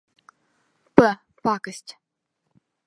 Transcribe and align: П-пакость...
П-пакость... 0.95 1.89